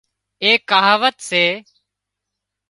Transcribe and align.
ايڪ 0.43 0.59
ڪهاوت 0.69 1.15
سي 1.29 1.43